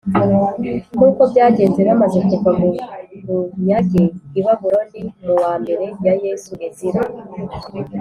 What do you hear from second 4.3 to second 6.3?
i babuloni mu wa mbere ya